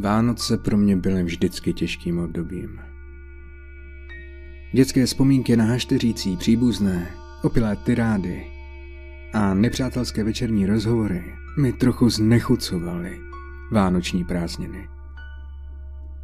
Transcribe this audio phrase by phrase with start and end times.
[0.00, 2.80] Vánoce pro mě byly vždycky těžkým obdobím.
[4.72, 7.10] Dětské vzpomínky na hašteřící příbuzné,
[7.42, 8.46] opilé tyrády
[9.34, 11.24] a nepřátelské večerní rozhovory
[11.58, 13.20] mi trochu znechucovaly
[13.72, 14.88] vánoční prázdniny.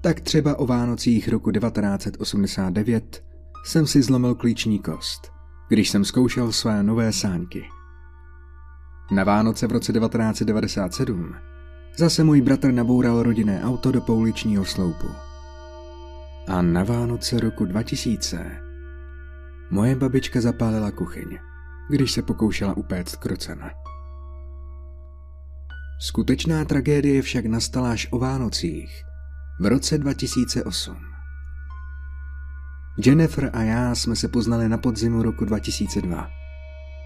[0.00, 3.24] Tak třeba o Vánocích roku 1989
[3.64, 5.32] jsem si zlomil klíční kost,
[5.68, 7.64] když jsem zkoušel své nové sáňky.
[9.10, 11.34] Na Vánoce v roce 1997
[11.96, 15.08] Zase můj bratr naboural rodinné auto do pouličního sloupu.
[16.48, 18.56] A na Vánoce roku 2000
[19.70, 21.38] moje babička zapálila kuchyň,
[21.90, 23.70] když se pokoušela upéct krocena.
[26.00, 29.04] Skutečná tragédie však nastala až o Vánocích
[29.60, 30.96] v roce 2008.
[33.06, 36.28] Jennifer a já jsme se poznali na podzimu roku 2002.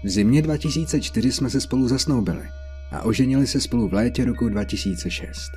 [0.03, 2.49] V zimě 2004 jsme se spolu zasnoubili–
[2.91, 5.51] a oženili se spolu v létě roku 2006.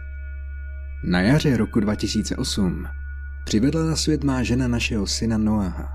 [1.04, 2.86] Na jaře roku 2008
[3.44, 5.88] přivedla na svět má žena našeho syna Noaha.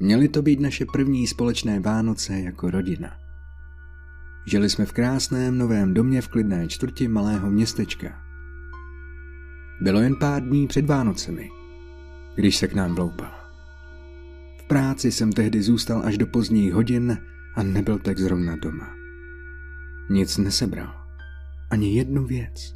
[0.00, 3.12] Měly to být naše první společné Vánoce jako rodina.
[4.46, 8.22] Žili jsme v krásném novém domě v klidné čtvrti malého městečka.
[9.80, 11.50] Bylo jen pár dní před Vánocemi,
[12.34, 13.30] když se k nám vloupal.
[14.58, 17.18] V práci jsem tehdy zůstal až do pozdních hodin
[17.54, 18.99] a nebyl tak zrovna doma.
[20.10, 20.94] Nic nesebral.
[21.70, 22.74] Ani jednu věc.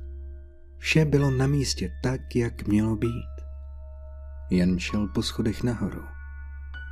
[0.78, 3.34] Vše bylo na místě tak, jak mělo být.
[4.50, 6.05] Jen šel po schodech nahoru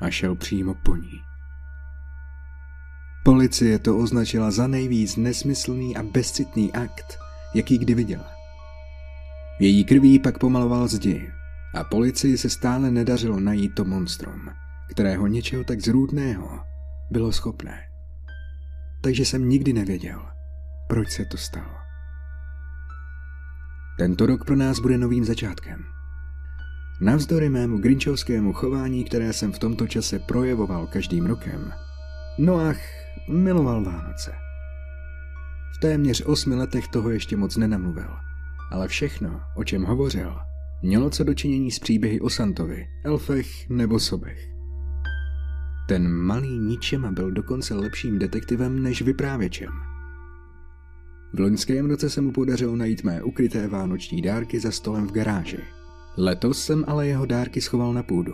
[0.01, 1.21] a šel přímo po ní.
[3.25, 7.19] Policie to označila za nejvíc nesmyslný a bezcitný akt,
[7.55, 8.33] jaký kdy viděla.
[9.61, 11.33] Její krví pak pomaloval zdi
[11.75, 14.51] a policii se stále nedařilo najít to monstrum,
[14.91, 16.61] kterého něčeho tak zrůdného
[17.11, 17.92] bylo schopné.
[19.03, 20.23] Takže jsem nikdy nevěděl,
[20.89, 21.75] proč se to stalo.
[23.99, 25.85] Tento rok pro nás bude novým začátkem.
[27.01, 31.73] Navzdory mému grinčovskému chování, které jsem v tomto čase projevoval každým rokem,
[32.39, 32.81] Noach
[33.29, 34.33] miloval Vánoce.
[35.75, 38.11] V téměř osmi letech toho ještě moc nenamluvil,
[38.71, 40.39] ale všechno, o čem hovořil,
[40.83, 44.53] mělo co dočinění s příběhy o Santovi, elfech nebo sobech.
[45.89, 49.71] Ten malý ničema byl dokonce lepším detektivem než vyprávěčem–
[51.35, 55.59] v loňském roce se mu podařilo najít mé ukryté vánoční dárky za stolem v garáži.
[56.17, 58.33] Letos jsem ale jeho dárky schoval na půdu,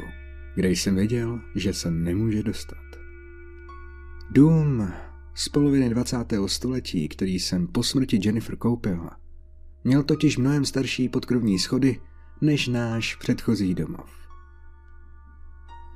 [0.54, 2.78] kde jsem věděl, že se nemůže dostat.
[4.30, 4.92] Dům
[5.34, 6.16] z poloviny 20.
[6.46, 9.10] století, který jsem po smrti Jennifer koupil,
[9.84, 12.00] měl totiž mnohem starší podkrovní schody
[12.40, 14.27] než náš předchozí domov.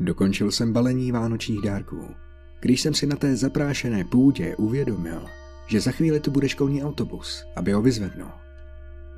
[0.02, 2.14] Dokončil jsem balení vánočních dárků,
[2.60, 5.26] když jsem si na té zaprášené půdě uvědomil,
[5.66, 8.30] že za chvíli tu bude školní autobus, aby ho vyzvednul.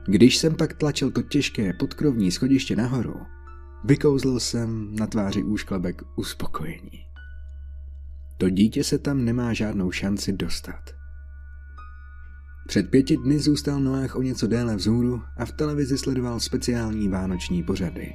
[0.06, 3.20] Když jsem pak tlačil to těžké podkrovní schodiště nahoru,
[3.84, 7.06] vykouzlil jsem na tváři úšklebek uspokojení.
[8.38, 10.90] To dítě se tam nemá žádnou šanci dostat.
[12.66, 17.62] Před pěti dny zůstal Noách o něco déle vzhůru a v televizi sledoval speciální vánoční
[17.62, 18.12] pořady.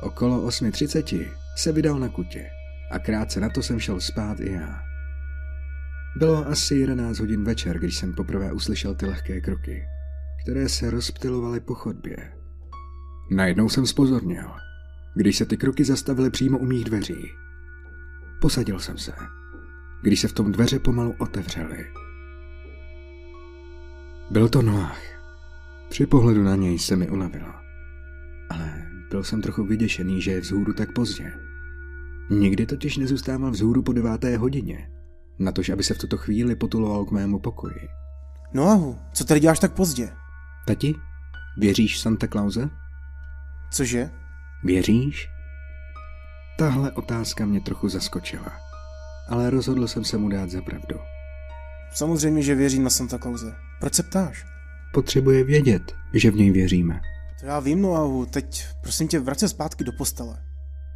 [0.00, 2.50] Okolo 8.30 se vydal na kutě
[2.90, 4.82] a krátce na to jsem šel spát i já.
[6.16, 9.84] Bylo asi 11 hodin večer, když jsem poprvé uslyšel ty lehké kroky,
[10.42, 12.16] které se rozptilovaly po chodbě.
[13.30, 14.52] Najednou jsem spozorněl,
[15.14, 17.28] když se ty kroky zastavily přímo u mých dveří.
[18.40, 19.12] Posadil jsem se,
[20.02, 21.86] když se v tom dveře pomalu otevřely.
[24.30, 25.02] Byl to Noach.
[25.88, 27.54] Při pohledu na něj se mi ulevilo.
[28.50, 31.32] Ale byl jsem trochu vyděšený, že je vzhůru tak pozdě.
[32.30, 34.90] Nikdy totiž nezůstával vzhůru po deváté hodině
[35.38, 37.88] natož aby se v tuto chvíli potuloval k mému pokoji.
[38.52, 40.12] No ahu, co tady děláš tak pozdě?
[40.66, 40.94] Tati,
[41.58, 42.70] věříš Santa Clause?
[43.72, 44.10] Cože?
[44.64, 45.28] Věříš?
[46.58, 48.52] Tahle otázka mě trochu zaskočila,
[49.28, 50.96] ale rozhodl jsem se mu dát za pravdu.
[51.92, 53.56] Samozřejmě, že věřím na Santa Clause.
[53.80, 54.46] Proč se ptáš?
[54.92, 57.00] Potřebuje vědět, že v něj věříme.
[57.40, 60.38] To já vím, Noahu, teď prosím tě, vrať se zpátky do postele.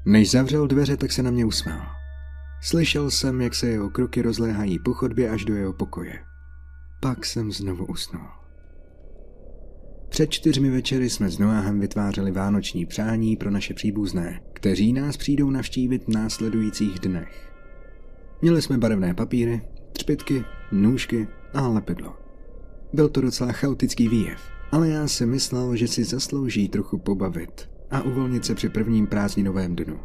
[0.07, 1.87] Než zavřel dveře, tak se na mě usmál.
[2.63, 6.19] Slyšel jsem, jak se jeho kroky rozléhají po chodbě až do jeho pokoje.
[7.01, 8.27] Pak jsem znovu usnul.
[10.09, 15.51] Před čtyřmi večery jsme s Noáhem vytvářeli vánoční přání pro naše příbuzné, kteří nás přijdou
[15.51, 17.53] navštívit v následujících dnech.
[18.43, 19.63] Měli jsme barevné papíry,
[19.93, 22.17] třpitky, nůžky a lepidlo.
[22.93, 24.41] Byl to docela chaotický výjev,
[24.73, 29.77] ale já si myslel, že si zaslouží trochu pobavit a uvolnit se při prvním prázdninovém
[29.77, 30.01] dnu.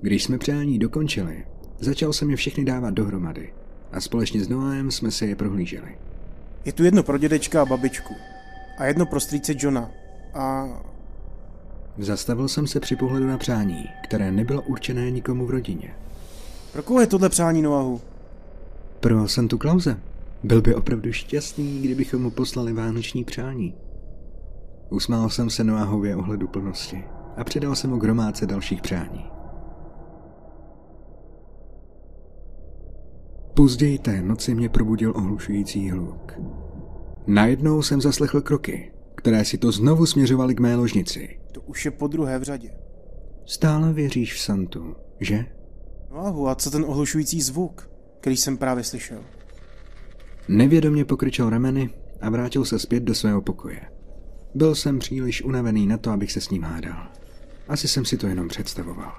[0.00, 1.44] Když jsme přání dokončili,
[1.80, 3.52] začal jsem je všechny dávat dohromady
[3.92, 5.98] a společně s Noáem jsme se je prohlíželi.
[6.64, 8.14] Je tu jedno pro dědečka a babičku.
[8.78, 9.90] a jedno pro strýce Johna.
[10.34, 10.68] A
[11.98, 15.94] Zastavil jsem se při pohledu na přání, které nebylo určené nikomu v rodině.
[16.72, 18.00] pro koho je tohle přání Noahu?
[19.00, 20.00] Pro Santu Klauze.
[20.42, 23.74] Byl by opravdu šťastný, kdybychom mu poslali vánoční přání.
[24.90, 27.04] Usmál jsem se Noahově ohledu plnosti
[27.36, 29.30] a přidal jsem mu gromádce dalších přání.
[33.54, 36.32] Později té noci mě probudil ohlušující hluk.
[37.26, 41.40] Najednou jsem zaslechl kroky, které si to znovu směřovaly k mé ložnici.
[41.52, 42.70] To už je po druhé v řadě.
[43.44, 45.46] Stále věříš v Santu, že?
[46.10, 49.20] Noahu, a co ten ohlušující zvuk, který jsem právě slyšel?
[50.48, 51.90] Nevědomě pokryčel rameny
[52.20, 53.80] a vrátil se zpět do svého pokoje.
[54.54, 57.06] Byl jsem příliš unavený na to, abych se s ním hádal.
[57.68, 59.12] Asi jsem si to jenom představoval.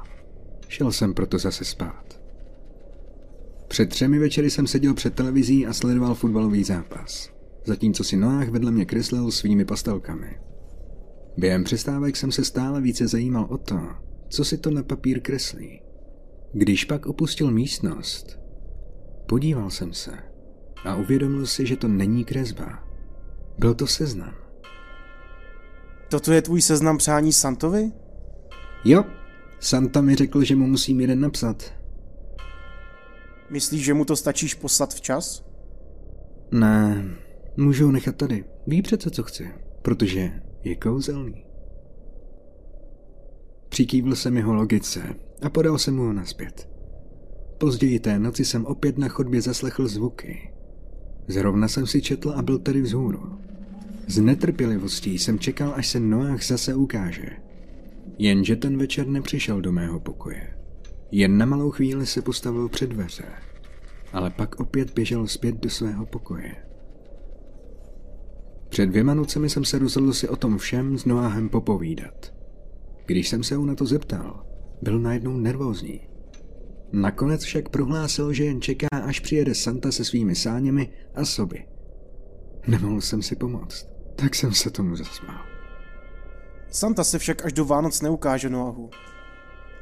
[0.68, 2.22] Šel jsem proto zase spát.
[3.68, 7.30] Před třemi večery jsem seděl před televizí a sledoval fotbalový zápas,
[7.66, 10.40] zatímco si Noách vedle mě kreslil svými pastelkami.
[11.38, 13.80] Během přestávek jsem se stále více zajímal o to,
[14.30, 15.82] co si to na papír kreslí.
[16.54, 18.40] Když pak opustil místnost,
[19.26, 20.29] podíval jsem se
[20.86, 22.84] a uvědomil si, že to není kresba.
[23.58, 24.34] Byl to seznam.
[26.10, 27.92] Toto je tvůj seznam přání Santovi?
[28.86, 29.04] Jo,
[29.60, 31.74] Santa mi řekl, že mu musím jeden napsat.
[33.50, 35.46] Myslíš, že mu to stačíš poslat včas?
[36.52, 37.06] Ne,
[37.58, 38.46] můžu ho nechat tady.
[38.68, 41.46] Ví přece, co chci, protože je kouzelný.
[43.70, 46.70] Přikývl jsem jeho logice a podal jsem mu ho naspět.
[47.58, 50.54] Později té noci jsem opět na chodbě zaslechl zvuky.
[51.30, 53.40] Zrovna jsem si četl a byl tady vzhůru.
[54.08, 57.30] Z netrpělivostí jsem čekal, až se Noach zase ukáže.
[58.18, 60.58] Jenže ten večer nepřišel do mého pokoje.
[61.12, 63.26] Jen na malou chvíli se postavil před dveře,
[64.14, 66.56] ale pak opět běžel zpět do svého pokoje.
[68.70, 72.34] Před dvěma nocemi jsem se rozhodl si o tom všem s Noáhem popovídat.
[73.06, 74.46] Když jsem se ho na to zeptal,
[74.82, 76.09] byl najednou nervózní.
[76.92, 81.66] Nakonec však prohlásil, že jen čeká, až přijede Santa se svými sáněmi a soby.
[82.68, 85.46] Nemohl jsem si pomoct, tak jsem se tomu zasmál.
[86.72, 88.90] Santa se však až do Vánoc neukáže Noahu.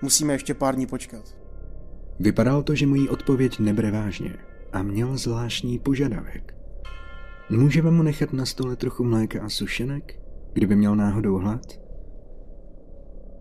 [0.02, 1.38] Musíme ještě pár dní počkat.
[2.20, 4.36] Vypadalo to, že mojí odpověď nebere vážně
[4.74, 6.56] a měl zvláštní požadavek.
[7.50, 10.20] Můžeme mu nechat na stole trochu mléka a sušenek,
[10.54, 11.80] kdyby měl náhodou hlad?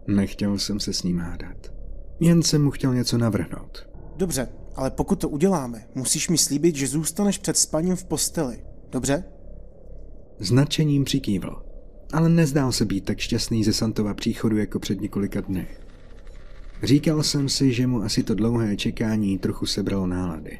[0.07, 1.76] Nechtěl jsem se s ním hádat.
[2.21, 3.89] Jen jsem mu chtěl něco navrhnout.
[4.17, 8.59] Dobře, ale pokud to uděláme, musíš mi slíbit, že zůstaneš před spaním v posteli.
[8.91, 9.25] Dobře?
[10.39, 11.63] S nadšením přikývl,
[12.13, 15.69] ale nezdál se být tak šťastný ze Santova příchodu jako před několika dny.
[16.83, 20.59] Říkal jsem si, že mu asi to dlouhé čekání trochu sebralo nálady.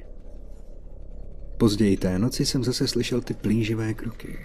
[1.59, 4.39] Později té noci jsem zase slyšel ty plíživé kroky.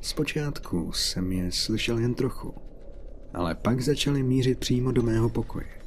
[0.00, 2.54] Zpočátku jsem je slyšel jen trochu,
[3.34, 5.79] ale pak začaly mířit přímo do mého pokoje.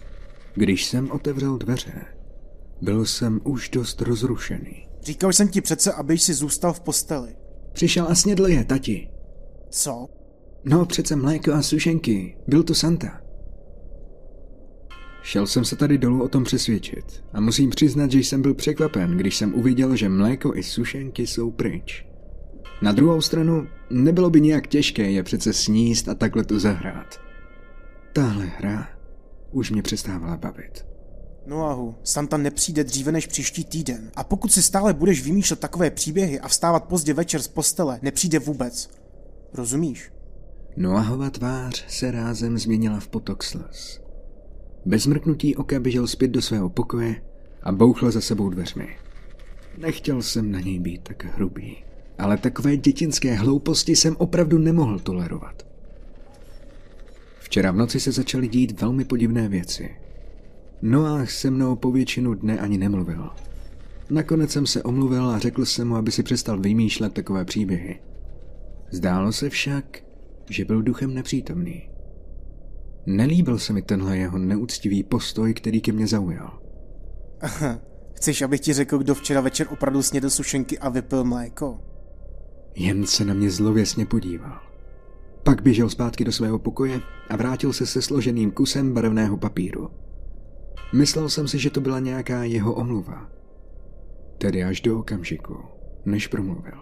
[0.56, 2.06] Když jsem otevřel dveře,
[2.82, 4.88] byl jsem už dost rozrušený.
[5.02, 7.36] Říkal jsem ti přece, abyš si zůstal v posteli.
[7.74, 9.10] Přišel a snědl je, tati.
[9.70, 10.08] Co?
[10.66, 12.38] No, přece mléko a sušenky.
[12.48, 13.22] Byl to Santa.
[15.24, 19.18] Šel jsem se tady dolů o tom přesvědčit a musím přiznat, že jsem byl překvapen,
[19.18, 22.06] když jsem uviděl, že mléko i sušenky jsou pryč.
[22.82, 27.22] Na druhou stranu, nebylo by nějak těžké je přece sníst a takhle tu zahrát.
[28.14, 28.93] Tahle hra
[29.54, 30.86] už mě přestávala bavit.
[31.46, 34.12] Noahu, Santa nepřijde dříve než příští týden.
[34.16, 38.40] A pokud si stále budeš vymýšlet takové příběhy a vstávat pozdě večer z postele, nepřijde
[38.40, 38.90] vůbec.
[39.54, 40.12] Rozumíš?
[40.78, 44.02] Noahova tvář se rázem změnila v potok slz.
[44.86, 47.16] Bez mrknutí oka běžel zpět do svého pokoje
[47.64, 48.98] a bouchl za sebou dveřmi.
[49.78, 51.84] Nechtěl jsem na něj být tak hrubý,
[52.18, 55.73] ale takové dětinské hlouposti jsem opravdu nemohl tolerovat.
[57.54, 59.90] Včera v noci se začaly dít velmi podivné věci.
[60.82, 63.30] Noách se mnou po většinu dne ani nemluvil.
[64.10, 68.00] Nakonec jsem se omluvil a řekl jsem mu, aby si přestal vymýšlet takové příběhy.
[68.92, 70.04] Zdálo se však,
[70.50, 71.90] že byl duchem nepřítomný.
[73.06, 76.60] Nelíbil se mi tenhle jeho neúctivý postoj, který ke mně zaujal.
[77.42, 77.80] Aha,
[78.14, 81.80] chceš, abych ti řekl, kdo včera večer opravdu snědl sušenky a vypil mléko?
[82.76, 84.73] Jen se na mě zlověsně podíval.
[85.44, 89.90] Pak běžel zpátky do svého pokoje a vrátil se se složeným kusem barevného papíru.
[90.94, 93.30] Myslel jsem si, že to byla nějaká jeho omluva.
[94.38, 95.58] Tedy až do okamžiku,
[96.06, 96.78] než promluvil.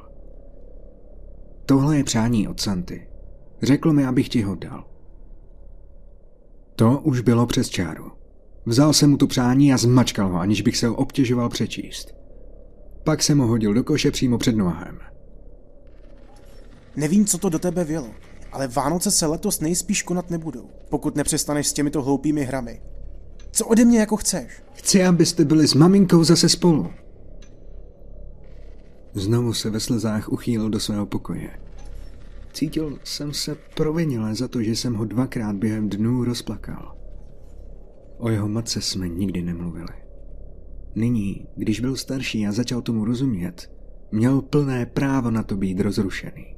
[1.66, 3.08] Tohle je přání od Santy.
[3.62, 4.88] Řekl mi, abych ti ho dal.
[6.76, 8.12] To už bylo přes čáru.
[8.66, 12.16] Vzal jsem mu to přání a zmačkal ho, aniž bych se ho obtěžoval přečíst.
[13.04, 15.00] Pak jsem ho hodil do koše přímo před nohem.
[16.96, 18.08] Nevím, co to do tebe vělo,
[18.52, 22.82] ale Vánoce se letos nejspíš konat nebudou, pokud nepřestaneš s těmito hloupými hrami.
[23.52, 24.64] Co ode mě jako chceš?
[24.74, 26.90] Chci, abyste byli s maminkou zase spolu.
[29.14, 31.50] Znovu se ve slzách uchýlil do svého pokoje.
[32.54, 36.96] Cítil jsem se provinile za to, že jsem ho dvakrát během dnů rozplakal.
[38.18, 39.94] O jeho matce jsme nikdy nemluvili.
[40.96, 43.72] Nyní, když byl starší a začal tomu rozumět,
[44.12, 46.56] měl plné právo na to být rozrušený.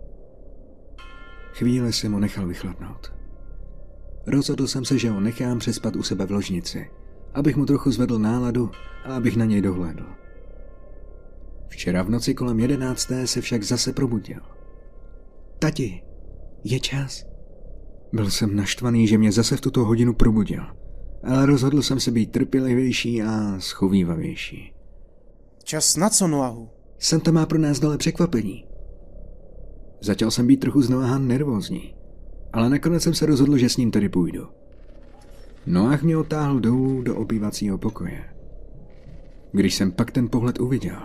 [1.54, 3.14] Chvíli jsem ho nechal vychladnout.
[4.28, 6.92] Rozhodl jsem se, že ho nechám přespat u sebe v ložnici,
[7.34, 8.72] abych mu trochu zvedl náladu
[9.06, 10.06] a abych na něj dohlédl.
[11.68, 14.40] Včera v noci kolem jedenácté se však zase probudil.
[15.60, 16.04] Tati,
[16.64, 17.26] je čas.
[18.14, 20.64] Byl jsem naštvaný, že mě zase v tuto hodinu probudil,
[21.24, 24.74] ale rozhodl jsem se být trpělivější a schovývavější.
[25.64, 26.70] Čas na co, Noahu?
[27.00, 28.66] Santa má pro nás dole překvapení.
[30.04, 31.96] Začal jsem být trochu z nervózní,
[32.54, 34.48] ale nakonec jsem se rozhodl, že s ním tedy půjdu.
[35.66, 38.24] Noach mě otáhl dolů do obývacího pokoje.
[39.52, 41.02] Když jsem pak ten pohled uviděl,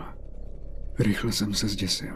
[0.98, 2.14] rychle jsem se zděsil.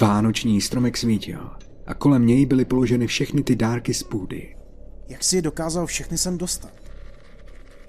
[0.00, 1.50] Vánoční stromek svítil
[1.86, 4.56] a kolem něj byly položeny všechny ty dárky z půdy.
[5.08, 6.72] Jak si je dokázal všechny sem dostat?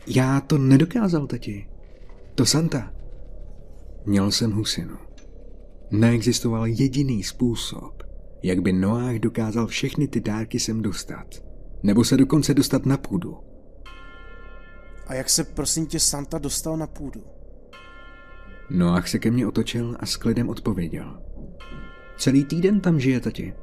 [0.07, 1.67] Já to nedokázal, tati.
[2.35, 2.93] To Santa.
[4.05, 5.06] Měl jsem husinu.
[5.91, 8.03] Neexistoval jediný způsob,
[8.43, 11.43] jak by Noách dokázal všechny ty dárky sem dostat.
[11.83, 13.37] Nebo se dokonce dostat na půdu.
[15.07, 17.23] A jak se prosím tě Santa dostal na půdu?
[18.69, 21.21] Noach se ke mně otočil a s klidem odpověděl.
[22.17, 23.53] Celý týden tam žije, tati.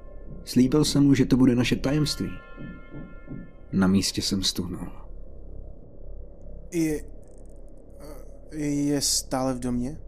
[0.45, 2.31] Slíbil jsem mu, že to bude naše tajemství.
[3.73, 4.89] Na místě jsem stuhnul.
[6.73, 7.05] Je...
[8.53, 10.01] Je stále v domě?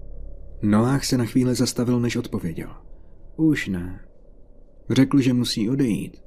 [0.62, 2.70] Noách se na chvíli zastavil, než odpověděl.
[3.36, 4.00] Už ne.
[4.90, 6.22] Řekl, že musí odejít,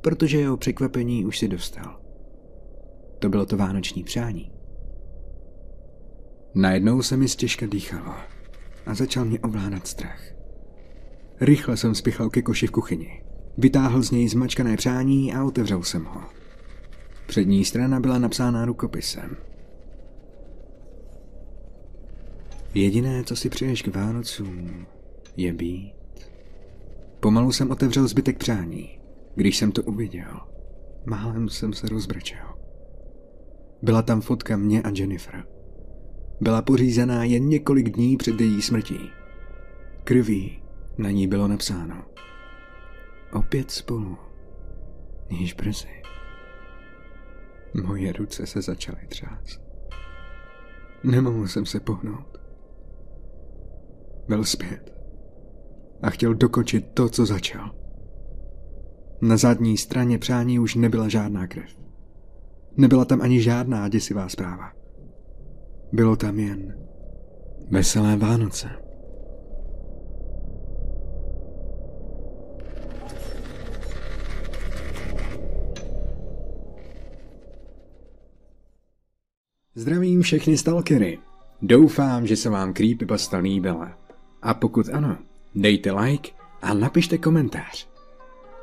[0.00, 2.00] protože jeho překvapení už si dostal.
[3.18, 4.52] To bylo to vánoční přání.
[6.54, 8.14] Najednou se mi stěžka dýchalo
[8.86, 10.22] a začal mě ovládat strach.
[11.40, 13.22] Rychle jsem spichal ke koši v kuchyni.
[13.58, 16.20] Vytáhl z něj zmačkané přání a otevřel jsem ho.
[17.26, 19.36] Přední strana byla napsána rukopisem.
[22.76, 24.86] Jediné, co si přeješ k Vánocům,
[25.36, 25.94] je být.
[27.20, 28.98] Pomalu jsem otevřel zbytek přání.
[29.34, 30.40] Když jsem to uviděl,
[31.06, 32.46] málem jsem se rozbrečel.
[33.82, 35.44] Byla tam fotka mě a Jennifer.
[36.40, 39.10] Byla pořízená jen několik dní před její smrtí.
[40.04, 40.62] Krví
[40.98, 42.04] na ní bylo napsáno.
[43.32, 44.16] Opět spolu.
[45.30, 46.02] Již brzy.
[47.84, 49.60] Moje ruce se začaly třást.
[51.04, 52.35] Nemohl jsem se pohnout.
[54.28, 54.96] Byl zpět
[56.02, 57.70] a chtěl dokočit to, co začal.
[59.20, 61.70] Na zadní straně přání už nebyla žádná krev.
[62.76, 64.72] Nebyla tam ani žádná děsivá zpráva.
[65.92, 66.78] Bylo tam jen
[67.70, 68.68] veselé Vánoce.
[79.74, 81.18] Zdravím všechny stalkery.
[81.62, 84.05] Doufám, že se vám Creepypasta líbila.
[84.42, 85.16] A pokud ano,
[85.54, 86.30] dejte like
[86.62, 87.88] a napište komentář.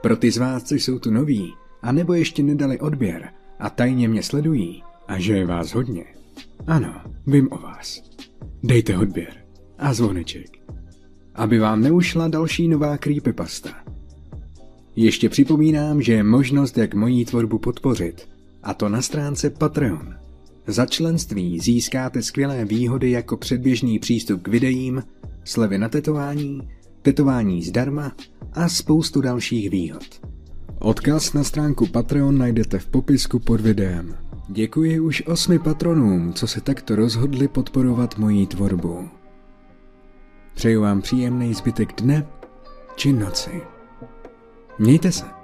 [0.02, 4.08] Pro ty z vás, co jsou tu noví, a nebo ještě nedali odběr a tajně
[4.08, 6.06] mě sledují, a že je vás hodně,
[6.68, 8.04] ano, vím o vás.
[8.64, 9.34] Dejte odběr
[9.78, 10.58] a zvoneček,
[11.36, 13.70] aby vám neušla další nová creepypasta.
[14.96, 18.30] Ještě připomínám, že je možnost, jak mojí tvorbu podpořit,
[18.64, 20.16] a to na stránce Patreon.
[20.68, 25.04] Za členství získáte skvělé výhody jako předběžný přístup k videím,
[25.44, 26.70] slevy na tetování,
[27.02, 28.12] tetování zdarma
[28.54, 30.04] a spoustu dalších výhod.
[30.80, 34.16] Odkaz na stránku Patreon najdete v popisku pod videem.
[34.48, 39.10] Děkuji už osmi patronům, co se takto rozhodli podporovat moji tvorbu.
[40.56, 42.28] Přeju vám příjemný zbytek dne
[42.96, 43.62] či noci.
[44.80, 45.43] Mějte se.